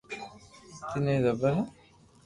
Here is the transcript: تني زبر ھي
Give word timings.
تني 0.89 1.15
زبر 1.25 1.51
ھي 1.57 1.63